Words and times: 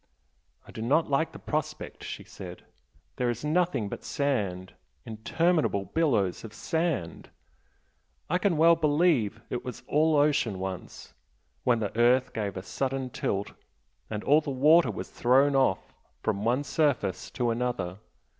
"I 0.67 0.71
do 0.71 0.81
not 0.81 1.11
like 1.11 1.31
the 1.31 1.37
prospect" 1.37 2.03
she 2.03 2.23
said 2.23 2.63
"There 3.17 3.29
is 3.29 3.45
nothing 3.45 3.87
but 3.87 4.03
sand 4.03 4.73
interminable 5.05 5.85
billows 5.85 6.43
of 6.43 6.55
sand! 6.55 7.29
I 8.27 8.39
can 8.39 8.57
well 8.57 8.75
believe 8.75 9.43
it 9.51 9.63
was 9.63 9.83
all 9.85 10.15
ocean 10.15 10.57
once, 10.57 11.13
when 11.65 11.81
the 11.81 11.95
earth 11.95 12.33
gave 12.33 12.57
a 12.57 12.63
sudden 12.63 13.11
tilt, 13.11 13.51
and 14.09 14.23
all 14.23 14.41
the 14.41 14.49
water 14.49 14.89
was 14.89 15.11
thrown 15.11 15.55
off 15.55 15.93
from 16.23 16.43
one 16.43 16.63
surface 16.63 17.29
to 17.37 17.51
another. 17.51 17.99